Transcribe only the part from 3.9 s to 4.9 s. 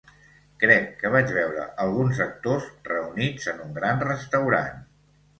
restaurant.